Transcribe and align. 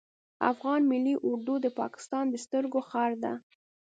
افغان 0.51 0.81
ملی 0.91 1.15
اردو 1.29 1.53
د 1.61 1.67
پاکستان 1.79 2.25
د 2.29 2.35
سترګو 2.45 2.79
خار 2.89 3.11
ده 3.23 3.33